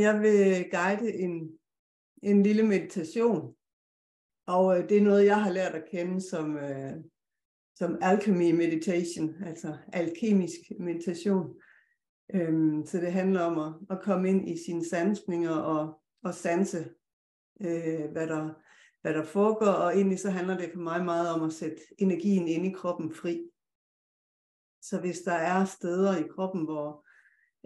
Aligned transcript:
Jeg 0.00 0.20
vil 0.22 0.70
guide 0.70 1.14
en, 1.14 1.58
en 2.22 2.42
lille 2.42 2.62
meditation, 2.62 3.54
og 4.46 4.78
øh, 4.78 4.88
det 4.88 4.96
er 4.96 5.02
noget, 5.02 5.26
jeg 5.26 5.42
har 5.42 5.52
lært 5.52 5.74
at 5.74 5.88
kende 5.90 6.20
som, 6.20 6.56
øh, 6.56 6.92
som 7.74 7.98
alchemy 8.02 8.52
meditation, 8.52 9.34
altså 9.44 9.76
alkemisk 9.92 10.60
meditation. 10.80 11.54
Øhm, 12.34 12.86
så 12.86 12.98
det 12.98 13.12
handler 13.12 13.40
om 13.40 13.58
at, 13.58 13.96
at 13.96 14.02
komme 14.02 14.28
ind 14.28 14.48
i 14.48 14.64
sine 14.66 14.84
sansninger 14.84 15.56
og, 15.56 16.00
og 16.24 16.34
sanse, 16.34 16.78
øh, 17.60 18.10
hvad, 18.12 18.26
der, 18.26 18.50
hvad 19.02 19.14
der 19.14 19.24
foregår, 19.24 19.66
og 19.66 19.94
egentlig 19.94 20.18
så 20.18 20.30
handler 20.30 20.56
det 20.56 20.70
for 20.72 20.80
mig 20.80 21.04
meget 21.04 21.30
om 21.30 21.42
at 21.42 21.52
sætte 21.52 21.82
energien 21.98 22.48
ind 22.48 22.66
i 22.66 22.72
kroppen 22.72 23.14
fri. 23.14 23.50
Så 24.82 25.00
hvis 25.00 25.20
der 25.20 25.32
er 25.32 25.64
steder 25.64 26.16
i 26.16 26.28
kroppen, 26.28 26.64
hvor, 26.64 27.05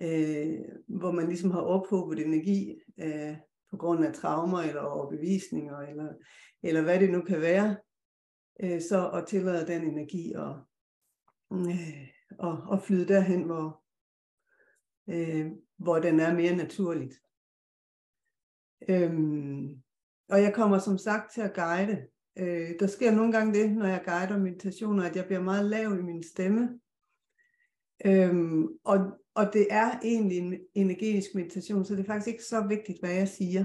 øh, 0.02 0.58
hvor 0.88 1.10
man 1.10 1.28
ligesom 1.28 1.50
har 1.50 1.60
ophobet 1.60 2.26
energi 2.26 2.80
øh, 3.00 3.36
på 3.70 3.76
grund 3.76 4.04
af 4.04 4.14
traumer 4.14 4.60
eller 4.60 4.80
overbevisninger, 4.80 5.78
eller, 5.78 6.12
eller 6.62 6.82
hvad 6.82 7.00
det 7.00 7.10
nu 7.10 7.20
kan 7.20 7.40
være, 7.40 7.76
øh, 8.62 8.80
så 8.80 9.10
at 9.10 9.26
tillade 9.26 9.66
den 9.66 9.82
energi 9.82 10.32
og, 10.32 10.60
øh, 11.52 12.08
og, 12.38 12.62
og 12.68 12.82
flyde 12.82 13.08
derhen, 13.08 13.42
hvor, 13.42 13.82
øh, 15.08 15.50
hvor 15.76 15.98
den 15.98 16.20
er 16.20 16.34
mere 16.34 16.56
naturligt. 16.56 17.14
Øhm, 18.88 19.82
og 20.28 20.42
jeg 20.42 20.54
kommer 20.54 20.78
som 20.78 20.98
sagt 20.98 21.32
til 21.32 21.40
at 21.40 21.54
guide. 21.54 22.06
Øh, 22.38 22.70
der 22.80 22.86
sker 22.86 23.10
nogle 23.10 23.32
gange 23.32 23.54
det, 23.54 23.72
når 23.72 23.86
jeg 23.86 24.02
guider 24.04 24.38
meditationer, 24.38 25.04
at 25.04 25.16
jeg 25.16 25.24
bliver 25.26 25.42
meget 25.42 25.64
lav 25.64 25.98
i 25.98 26.02
min 26.02 26.22
stemme. 26.22 26.80
Øhm, 28.06 28.68
og, 28.84 28.98
og 29.34 29.52
det 29.52 29.66
er 29.70 29.98
egentlig 30.02 30.38
en 30.38 30.60
energetisk 30.74 31.34
meditation, 31.34 31.84
så 31.84 31.94
det 31.94 32.00
er 32.00 32.06
faktisk 32.06 32.28
ikke 32.28 32.44
så 32.44 32.66
vigtigt, 32.68 33.00
hvad 33.00 33.14
jeg 33.14 33.28
siger. 33.28 33.64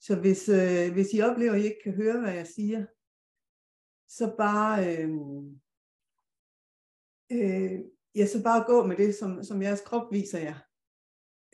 Så 0.00 0.20
hvis, 0.20 0.48
øh, 0.48 0.92
hvis 0.92 1.14
I 1.14 1.20
oplever, 1.20 1.52
at 1.52 1.60
I 1.60 1.64
ikke 1.64 1.80
kan 1.84 1.94
høre, 1.94 2.20
hvad 2.20 2.34
jeg 2.34 2.46
siger, 2.46 2.86
så 4.08 4.34
bare, 4.38 4.96
øh, 4.96 5.10
øh, 7.32 7.80
ja, 8.14 8.26
så 8.26 8.42
bare 8.42 8.64
gå 8.66 8.86
med 8.86 8.96
det, 8.96 9.14
som, 9.14 9.44
som 9.44 9.62
jeres 9.62 9.80
krop 9.80 10.12
viser 10.12 10.38
jer. 10.38 10.58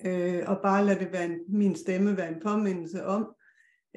Øh, 0.04 0.42
og 0.48 0.62
bare 0.62 0.84
lad 0.84 0.98
det 0.98 1.12
være 1.12 1.24
en, 1.24 1.40
min 1.48 1.76
stemme 1.76 2.16
være 2.16 2.28
en 2.28 2.40
påmindelse 2.40 3.04
om 3.04 3.34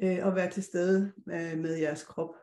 øh, 0.02 0.26
at 0.26 0.34
være 0.34 0.50
til 0.50 0.62
stede 0.62 1.12
øh, 1.28 1.58
med 1.58 1.76
jeres 1.76 2.02
krop. 2.04 2.34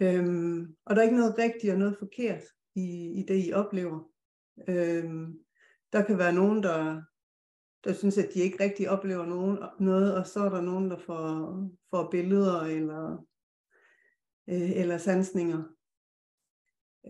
Øhm, 0.00 0.76
og 0.84 0.96
der 0.96 1.02
er 1.02 1.04
ikke 1.04 1.16
noget 1.16 1.38
rigtigt 1.38 1.72
og 1.72 1.78
noget 1.78 1.96
forkert 1.98 2.42
i, 2.76 3.20
i 3.20 3.22
det, 3.28 3.46
I 3.48 3.52
oplever. 3.52 4.10
Øhm, 4.68 5.44
der 5.92 6.02
kan 6.04 6.18
være 6.18 6.32
nogen, 6.32 6.62
der, 6.62 7.02
der 7.84 7.92
synes, 7.92 8.18
at 8.18 8.30
de 8.34 8.40
ikke 8.40 8.64
rigtig 8.64 8.90
oplever 8.90 9.26
nogen, 9.26 9.58
noget, 9.80 10.16
og 10.16 10.26
så 10.26 10.40
er 10.40 10.48
der 10.48 10.60
nogen, 10.60 10.90
der 10.90 10.98
får, 10.98 11.70
får 11.90 12.10
billeder 12.10 12.60
eller, 12.60 13.26
øh, 14.48 14.70
eller 14.70 14.98
sansninger. 14.98 15.62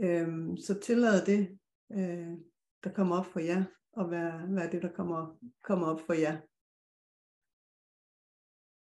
Øhm, 0.03 0.56
så 0.56 0.81
tillad 0.81 1.27
det, 1.27 1.58
øh, 1.92 2.39
der 2.84 2.92
kommer 2.92 3.19
op 3.19 3.27
for 3.27 3.41
jer, 3.41 3.64
og 3.92 4.11
være, 4.11 4.55
være 4.55 4.70
det, 4.70 4.83
der 4.83 4.92
kommer, 4.92 5.39
kommer 5.62 5.86
op 5.86 6.01
for 6.01 6.12
jer. 6.12 6.41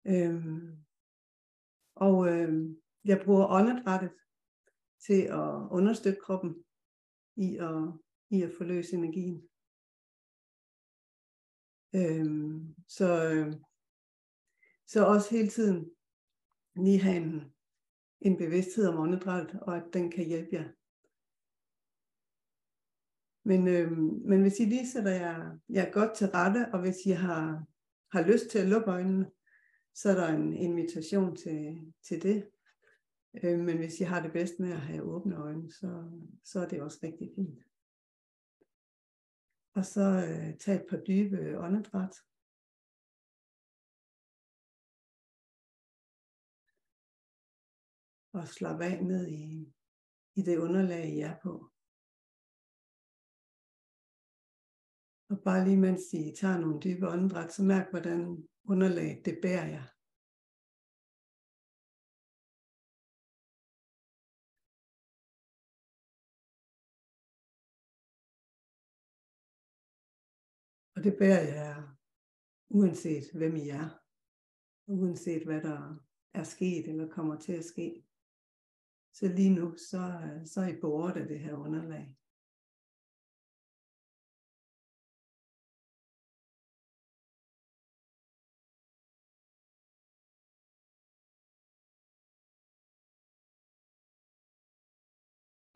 Øhm, 0.08 0.86
og 1.96 2.28
øh, 2.28 2.76
jeg 3.06 3.22
bruger 3.26 3.48
åndedrættet 3.48 4.12
til 5.06 5.22
at 5.22 5.68
understøtte 5.72 6.20
kroppen 6.22 6.65
i 7.36 7.58
at, 7.58 7.94
i 8.30 8.42
at 8.42 8.52
forløse 8.58 8.96
energien. 8.96 9.50
Øhm, 11.96 12.76
så, 12.88 13.34
øh, 13.34 13.54
så 14.88 15.06
også 15.06 15.30
hele 15.32 15.48
tiden 15.48 15.92
lige 16.76 17.02
have 17.02 17.18
en, 17.18 17.54
en 18.22 18.38
bevidsthed 18.38 18.88
om 18.88 19.00
åndedræt, 19.00 19.56
og 19.62 19.78
at 19.78 19.84
den 19.94 20.12
kan 20.12 20.26
hjælpe 20.26 20.56
jer. 20.56 20.70
Men, 23.48 23.68
øh, 23.68 23.92
men 24.30 24.42
hvis 24.42 24.60
I 24.60 24.66
lige 24.66 24.88
sætter 24.88 25.12
jer, 25.12 25.58
jer 25.70 25.92
godt 25.92 26.16
til 26.16 26.28
rette, 26.28 26.74
og 26.74 26.80
hvis 26.82 27.06
I 27.06 27.10
har, 27.10 27.66
har 28.12 28.28
lyst 28.32 28.50
til 28.50 28.60
at 28.60 28.68
lukke 28.68 28.92
øjnene, 28.92 29.32
så 29.94 30.10
er 30.10 30.16
der 30.16 30.28
en 30.28 30.54
invitation 30.54 31.36
til, 31.36 31.94
til 32.08 32.24
det. 32.24 32.50
Øh, 33.44 33.60
men 33.60 33.78
hvis 33.78 34.00
I 34.00 34.04
har 34.04 34.22
det 34.22 34.32
bedst 34.34 34.60
med 34.60 34.72
at 34.72 34.82
have 34.82 35.04
åbne 35.04 35.36
øjne, 35.36 35.72
så, 35.72 35.90
så 36.44 36.60
er 36.60 36.68
det 36.68 36.82
også 36.82 37.00
rigtig 37.04 37.32
fint. 37.36 37.64
Og 39.76 39.86
så 39.86 40.02
øh, 40.02 40.58
tag 40.58 40.76
et 40.76 40.86
par 40.90 40.98
dybe 40.98 41.60
åndedræt. 41.60 42.16
Og 48.34 48.48
slap 48.48 48.82
af 48.82 49.04
ned 49.04 49.28
i, 49.28 49.74
i 50.36 50.42
det 50.42 50.58
underlag, 50.58 51.06
I 51.10 51.20
er 51.20 51.38
på. 51.44 51.72
Og 55.30 55.38
bare 55.44 55.66
lige 55.66 55.78
mens 55.78 56.14
I 56.14 56.34
tager 56.40 56.58
nogle 56.60 56.80
dybe 56.80 57.08
åndedræt, 57.08 57.54
så 57.54 57.64
mærk, 57.64 57.90
hvordan 57.90 58.48
underlaget 58.64 59.26
det 59.26 59.40
bærer 59.42 59.68
jer. 59.68 59.95
Og 70.96 71.04
det 71.04 71.16
bærer 71.20 71.44
jeg, 71.56 71.90
uanset 72.70 73.32
hvem 73.34 73.56
I 73.56 73.70
er, 73.70 73.90
uanset 74.88 75.44
hvad 75.46 75.62
der 75.62 75.96
er 76.34 76.44
sket 76.44 76.88
eller 76.88 77.10
kommer 77.10 77.40
til 77.40 77.54
at 77.54 77.66
ske. 77.66 78.06
Så 79.14 79.28
lige 79.28 79.56
nu, 79.56 79.78
så, 79.78 80.02
så 80.46 80.62
er 80.62 80.68
I 80.68 80.80
bordet 80.82 81.22
af 81.22 81.28
det 81.28 81.40
her 81.40 81.56
underlag. 81.56 82.16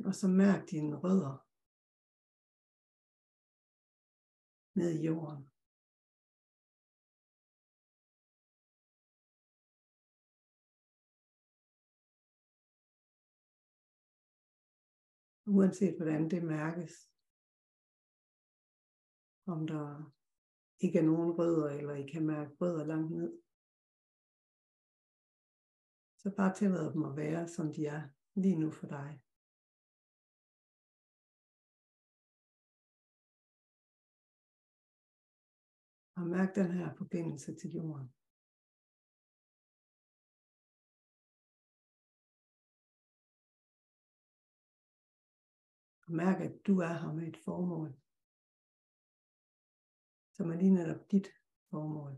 Og 0.05 0.15
så 0.15 0.27
mærk 0.27 0.69
dine 0.71 0.95
rødder 0.95 1.48
ned 4.79 4.91
i 4.99 5.05
jorden. 5.05 5.41
Uanset 15.55 15.95
hvordan 15.97 16.29
det 16.29 16.43
mærkes. 16.43 16.93
Om 19.53 19.67
der 19.67 20.13
ikke 20.79 20.99
er 20.99 21.03
nogen 21.11 21.31
rødder, 21.39 21.69
eller 21.69 21.95
I 21.95 22.07
kan 22.07 22.25
mærke 22.25 22.51
rødder 22.61 22.85
langt 22.85 23.11
ned. 23.11 23.31
Så 26.21 26.27
bare 26.37 26.55
tillad 26.55 26.93
dem 26.93 27.03
at 27.03 27.15
være, 27.15 27.47
som 27.47 27.73
de 27.73 27.85
er 27.85 28.01
lige 28.35 28.59
nu 28.59 28.71
for 28.71 28.87
dig. 28.87 29.21
Mærk 36.29 36.55
den 36.55 36.71
her 36.71 36.93
forbindelse 36.97 37.55
til 37.55 37.71
jorden. 37.71 38.07
Og 46.05 46.11
mærk, 46.13 46.41
at 46.41 46.55
du 46.67 46.79
er 46.79 46.93
her 47.01 47.13
med 47.13 47.27
et 47.27 47.37
formål, 47.45 47.91
som 50.35 50.51
er 50.51 50.55
lige 50.55 50.73
netop 50.73 51.11
dit 51.11 51.27
formål. 51.69 52.13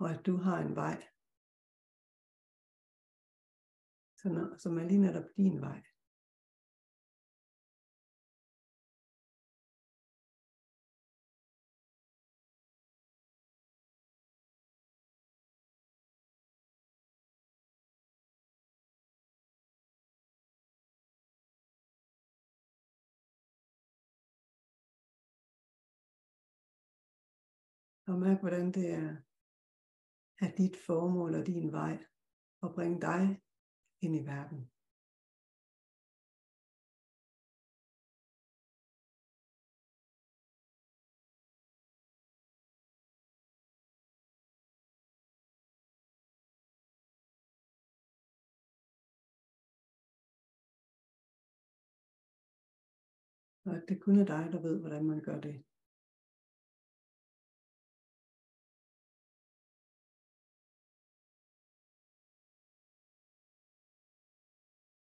Og 0.00 0.10
at 0.10 0.26
du 0.26 0.36
har 0.36 0.58
en 0.58 0.76
vej, 0.76 1.08
som 4.58 4.78
er 4.78 4.84
lige 4.84 5.00
netop 5.00 5.24
din 5.36 5.60
vej. 5.60 5.82
Og 28.06 28.18
mærk, 28.18 28.40
hvordan 28.40 28.72
det 28.72 28.90
er, 28.90 29.16
er 30.44 30.50
dit 30.56 30.76
formål 30.86 31.34
og 31.34 31.46
din 31.46 31.72
vej 31.72 32.04
at 32.62 32.74
bringe 32.74 33.00
dig 33.00 33.42
ind 34.00 34.16
i 34.16 34.26
verden. 34.26 34.70
Og 53.64 53.76
at 53.76 53.84
det 53.88 54.00
kun 54.00 54.18
er 54.18 54.24
dig, 54.24 54.48
der 54.52 54.60
ved, 54.60 54.80
hvordan 54.80 55.04
man 55.04 55.20
gør 55.20 55.40
det. 55.40 55.64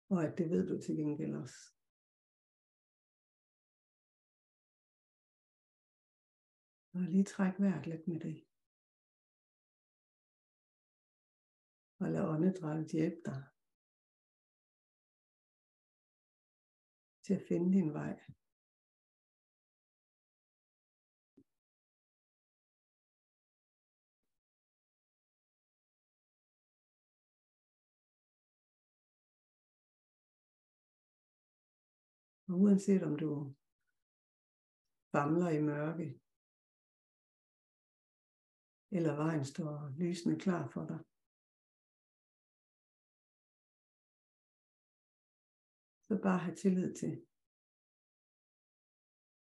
Og 0.08 0.24
at 0.24 0.38
det 0.38 0.50
ved 0.50 0.68
du 0.68 0.82
til 0.82 0.96
gengæld 0.96 1.34
også. 1.34 1.60
Og 6.94 7.00
lige 7.00 7.24
træk 7.24 7.54
vejret 7.58 7.86
lidt 7.86 8.08
med 8.08 8.20
det. 8.20 8.36
Og 12.00 12.06
lad 12.12 12.22
åndedrættet 12.32 12.92
hjælpe 12.92 13.20
dig 13.24 13.42
til 17.24 17.34
at 17.34 17.46
finde 17.48 17.72
din 17.78 17.92
vej. 17.92 18.14
Og 32.48 32.54
uanset 32.62 33.02
om 33.02 33.14
du 33.22 33.30
famler 35.12 35.50
i 35.58 35.62
mørke, 35.72 36.08
eller 38.96 39.12
vejen 39.22 39.44
står 39.44 39.74
lysende 40.00 40.36
klar 40.44 40.64
for 40.74 40.84
dig, 40.90 41.00
så 46.06 46.14
bare 46.26 46.38
have 46.44 46.56
tillid 46.56 46.90
til, 47.02 47.12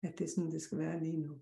at 0.05 0.11
det 0.17 0.23
er 0.25 0.31
sådan, 0.33 0.51
det 0.51 0.61
skal 0.61 0.77
være 0.77 0.99
lige 0.99 1.19
nu. 1.25 1.33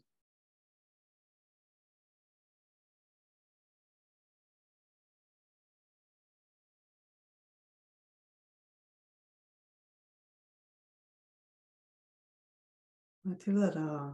Og 13.25 13.31
jeg 13.31 13.39
tillader 13.39 13.72
dig 13.72 13.89
at, 14.01 14.13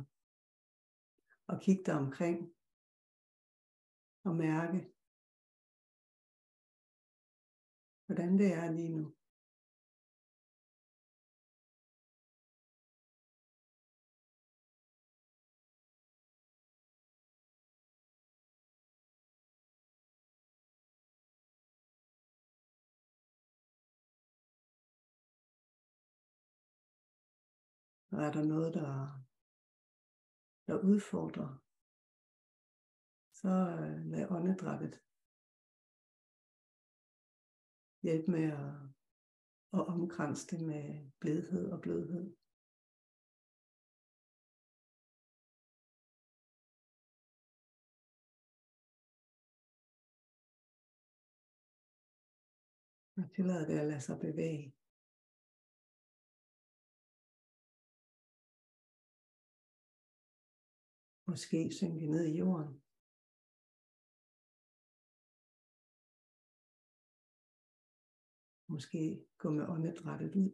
at 1.55 1.63
kigge 1.63 1.83
dig 1.85 1.93
omkring 1.93 2.53
og 4.23 4.35
mærke, 4.35 4.79
hvordan 8.05 8.37
det 8.39 8.53
er 8.53 8.71
lige 8.71 8.89
nu. 8.89 9.15
Og 28.11 28.19
er 28.23 28.31
der 28.31 28.43
noget, 28.45 28.73
der, 28.73 28.91
der 30.67 30.83
udfordrer, 30.89 31.51
så 33.31 33.49
øh, 33.49 34.05
lad 34.11 34.31
åndedrættet 34.31 34.95
hjælpe 38.03 38.31
med 38.31 38.43
at, 38.43 38.73
at 39.73 39.87
omkranse 39.87 40.47
det 40.51 40.61
med 40.65 41.11
blødhed 41.19 41.71
og 41.71 41.81
blødhed. 41.81 42.35
Og 53.17 53.31
tillade 53.35 53.67
det 53.67 53.79
at 53.79 53.87
lade 53.87 54.01
sig 54.01 54.19
bevæge. 54.19 54.80
Måske 61.31 61.71
synke 61.71 62.07
ned 62.07 62.25
i 62.25 62.37
jorden. 62.37 62.81
Måske 68.67 69.25
gå 69.37 69.49
med 69.49 69.67
åndedrættet 69.67 70.35
ud. 70.35 70.51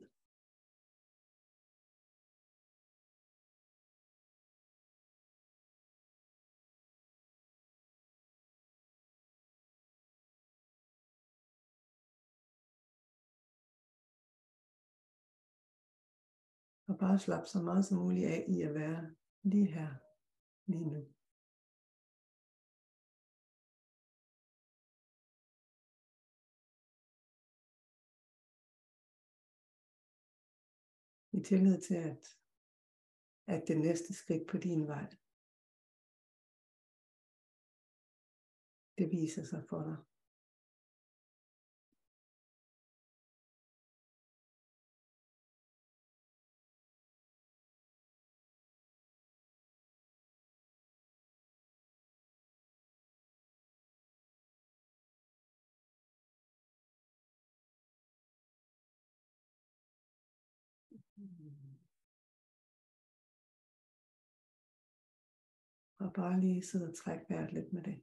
Og 16.87 16.97
bare 16.99 17.19
slappe 17.19 17.47
så 17.47 17.61
meget 17.61 17.85
som 17.85 17.97
muligt 17.97 18.27
af 18.27 18.45
i 18.47 18.61
at 18.61 18.73
være 18.73 19.15
lige 19.43 19.65
her, 19.65 20.06
lige 20.67 20.89
nu. 20.93 21.01
I 31.31 31.43
tillid 31.43 31.81
til, 31.81 31.95
at, 31.95 32.39
at 33.47 33.67
det 33.67 33.77
næste 33.77 34.13
skridt 34.13 34.47
på 34.47 34.57
din 34.57 34.87
vej, 34.87 35.07
det 38.97 39.11
viser 39.11 39.43
sig 39.43 39.63
for 39.69 39.81
dig. 39.83 40.06
Mm-hmm. 61.17 61.77
Og 65.99 66.13
bare 66.13 66.39
lige 66.39 66.63
sidde 66.63 66.87
og 66.89 66.95
trække 66.95 67.25
vejret 67.29 67.53
lidt 67.53 67.73
med 67.73 67.83
det. 67.83 68.01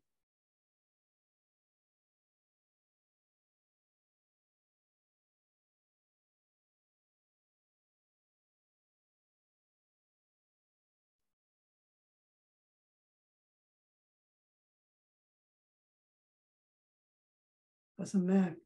Og 17.98 18.08
så 18.08 18.18
mærk, 18.18 18.56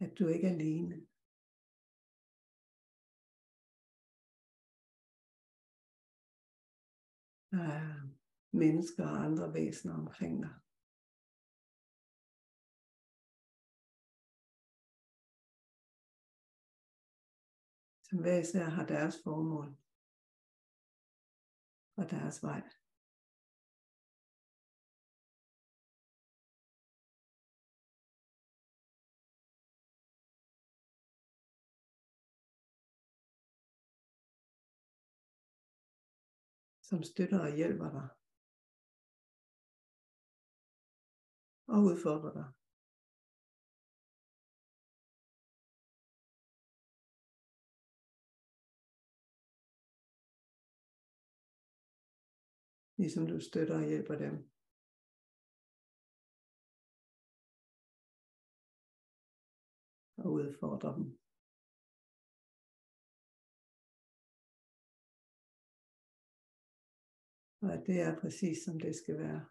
at 0.00 0.18
du 0.18 0.26
ikke 0.26 0.46
er 0.46 0.52
alene. 0.52 1.06
Der 7.50 7.62
er 7.62 8.08
mennesker 8.52 9.04
og 9.04 9.24
andre 9.24 9.54
væsener 9.54 9.94
omkring 9.94 10.42
dig. 10.42 10.54
Som 18.02 18.18
hver 18.18 18.38
især 18.38 18.64
har 18.64 18.86
deres 18.86 19.16
formål 19.24 19.76
og 21.96 22.10
deres 22.10 22.42
vej. 22.42 22.77
som 36.88 37.02
støtter 37.02 37.40
og 37.40 37.56
hjælper 37.56 37.90
dig. 37.96 38.08
Og 41.74 41.78
udfordrer 41.88 42.32
dig. 42.32 42.48
Ligesom 52.96 53.26
du 53.26 53.40
støtter 53.40 53.76
og 53.80 53.86
hjælper 53.90 54.16
dem, 54.24 54.34
og 60.16 60.32
udfordre 60.32 60.94
dem. 60.96 61.27
Og 67.68 67.74
at 67.74 67.86
det 67.86 68.00
er 68.00 68.20
præcis 68.20 68.64
som 68.64 68.80
det 68.80 68.96
skal 68.96 69.18
være. 69.18 69.42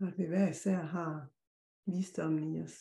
Og 0.00 0.06
at 0.08 0.18
vi 0.18 0.24
hver 0.26 0.48
især 0.50 0.80
har 0.96 1.14
visdommen 1.96 2.54
i 2.54 2.62
os. 2.66 2.76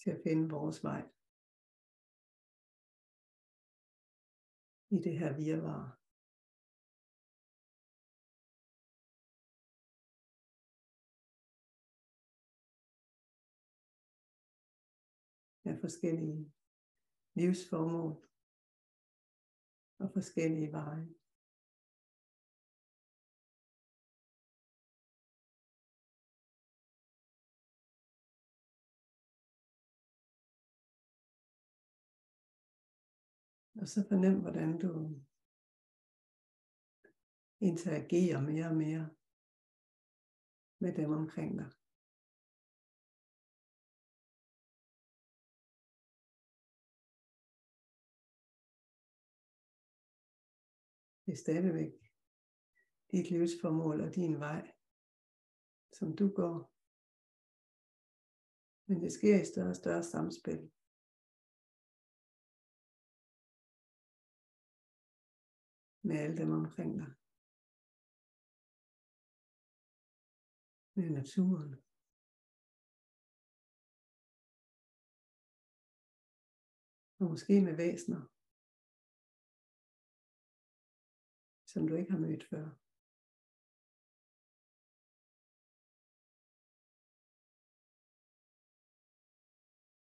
Til 0.00 0.10
at 0.10 0.22
finde 0.26 0.50
vores 0.56 0.78
vej. 0.88 1.02
I 4.94 4.96
det 5.06 5.18
her 5.18 5.32
virvar. 5.36 6.05
Af 15.66 15.80
forskellige 15.80 16.52
livsformål 17.34 18.26
og 19.98 20.10
forskellige 20.12 20.72
veje. 20.72 21.08
Og 33.80 33.88
så 33.88 34.08
fornem, 34.08 34.40
hvordan 34.40 34.78
du 34.78 34.90
interagerer 37.60 38.40
mere 38.40 38.66
og 38.66 38.76
mere 38.76 39.10
med 40.80 40.94
dem 40.96 41.10
omkring 41.12 41.58
dig. 41.58 41.70
Det 51.26 51.32
er 51.32 51.36
stadigvæk 51.36 51.92
dit 53.10 53.30
livsformål 53.30 54.00
og 54.00 54.14
din 54.14 54.40
vej, 54.40 54.62
som 55.92 56.16
du 56.16 56.26
går. 56.40 56.56
Men 58.88 59.02
det 59.02 59.12
sker 59.12 59.40
i 59.40 59.44
større 59.44 59.68
og 59.68 59.76
større 59.76 60.02
samspil. 60.02 60.72
Med 66.02 66.16
alle 66.16 66.36
dem 66.36 66.50
omkring 66.60 66.92
dig. 67.00 67.10
Med 70.96 71.10
naturen. 71.10 71.72
Og 77.18 77.30
måske 77.30 77.60
med 77.60 77.76
væsener. 77.76 78.35
Som 81.76 81.88
du 81.88 81.94
ikke 81.94 82.12
har 82.12 82.18
mødt 82.18 82.44
før. 82.44 82.66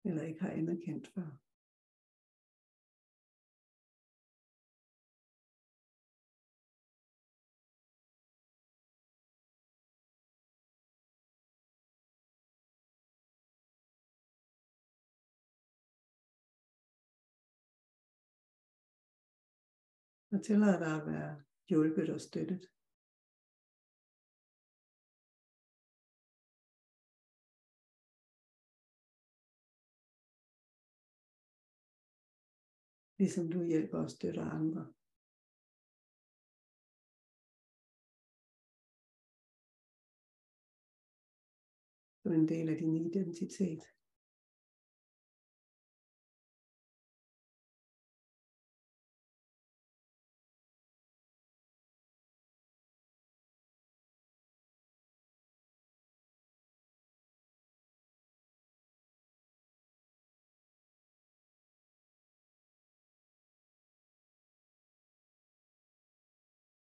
Eller 0.03 0.23
ikke 0.23 0.41
har 0.41 0.49
anerkendt 0.49 1.07
før. 1.07 1.29
Og 20.31 20.43
tillad 20.45 20.79
dig 20.79 21.01
at 21.01 21.07
være 21.07 21.48
hjulpet 21.69 22.09
og 22.09 22.21
støttet. 22.21 22.63
Ligesom 33.19 33.51
du 33.51 33.63
hjælper 33.63 33.97
og 33.97 34.11
støtter 34.11 34.45
andre. 34.45 34.93
Som 42.23 42.33
en 42.33 42.47
del 42.47 42.69
af 42.69 42.77
din 42.77 42.95
identitet. 42.95 43.98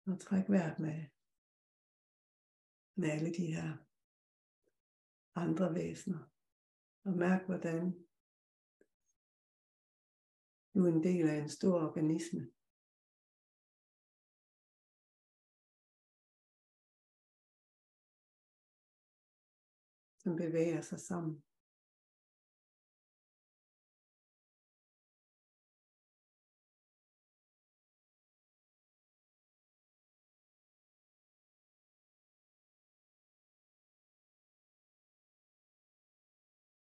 Og 0.07 0.19
træk 0.19 0.49
vejret 0.49 0.79
med, 0.79 0.97
med 2.95 3.09
alle 3.09 3.33
de 3.33 3.45
her 3.55 3.77
andre 5.35 5.73
væsener. 5.73 6.31
Og 7.05 7.13
mærk, 7.13 7.45
hvordan 7.45 7.79
du 10.73 10.79
er 10.85 10.91
en 10.91 11.03
del 11.03 11.29
af 11.29 11.37
en 11.37 11.49
stor 11.49 11.75
organisme. 11.87 12.51
Som 20.17 20.35
bevæger 20.35 20.81
sig 20.81 20.99
sammen. 20.99 21.43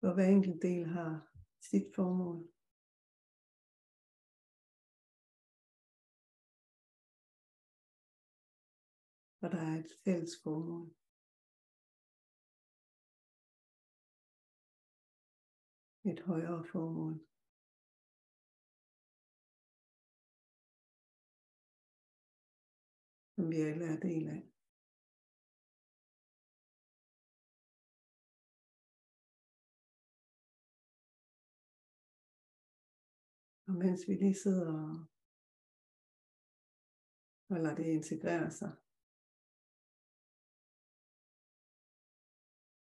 Hvor 0.04 0.14
hver 0.14 0.28
enkelt 0.36 0.62
del 0.62 0.86
har 0.86 1.12
sit 1.60 1.94
formål. 1.94 2.38
Og 9.42 9.50
der 9.52 9.62
er 9.70 9.76
et 9.78 9.92
fælles 10.04 10.32
formål. 10.42 10.88
Et 16.10 16.20
højere 16.20 16.64
formål. 16.72 17.14
Som 23.34 23.50
vi 23.50 23.56
alle 23.60 23.84
er 23.84 24.00
del 24.00 24.28
af. 24.28 24.53
Og 33.74 33.78
mens 33.78 34.08
vi 34.08 34.14
lige 34.14 34.34
sidder 34.34 34.72
og, 34.72 35.06
og 37.48 37.56
lader 37.62 37.74
det 37.74 37.84
integrere 37.84 38.50
sig 38.50 38.72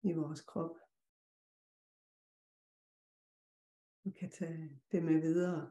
i 0.02 0.12
vores 0.12 0.40
krop. 0.40 0.76
Vi 4.04 4.10
kan 4.10 4.30
tage 4.30 4.82
det 4.92 5.02
med 5.04 5.20
videre 5.20 5.70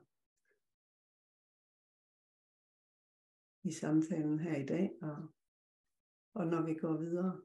i 3.63 3.71
samtalen 3.71 4.39
her 4.39 4.55
i 4.63 4.65
dag, 4.65 4.97
og, 5.01 5.17
og 6.33 6.47
når 6.47 6.61
vi 6.65 6.73
går 6.73 6.97
videre, 6.97 7.41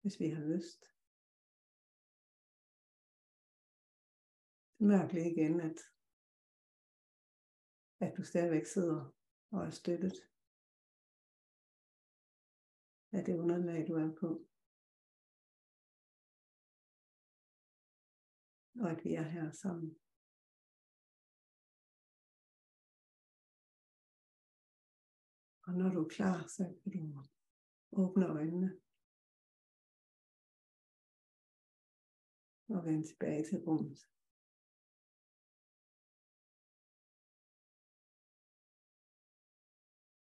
hvis 0.00 0.20
vi 0.20 0.28
har 0.28 0.44
lyst. 0.44 0.80
Mærk 4.78 5.12
lige 5.12 5.32
igen, 5.32 5.60
at 5.60 5.95
at 8.00 8.14
du 8.16 8.22
stadigvæk 8.24 8.66
sidder 8.66 9.14
og 9.50 9.66
er 9.66 9.70
støttet 9.70 10.16
af 13.12 13.24
det 13.24 13.38
underlag, 13.38 13.88
du 13.88 13.94
er 13.94 14.16
på. 14.20 14.46
og 18.80 18.90
at 18.90 19.04
vi 19.04 19.14
er 19.14 19.22
her 19.22 19.50
sammen. 19.52 19.98
Og 25.66 25.72
når 25.74 25.88
du 25.94 26.04
er 26.04 26.08
klar, 26.08 26.46
så 26.46 26.64
kan 26.82 26.92
du 26.92 27.22
åbne 27.92 28.26
øjnene. 28.26 28.80
Og 32.68 32.84
vende 32.84 33.06
tilbage 33.08 33.44
til 33.44 33.58
rummet. 33.58 34.15